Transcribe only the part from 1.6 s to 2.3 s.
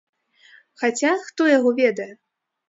ведае.